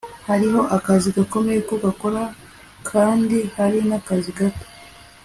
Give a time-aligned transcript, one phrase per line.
[0.27, 2.21] hariho akazi gakomeye ko gukora
[2.89, 4.65] kandi hari n'akazi gato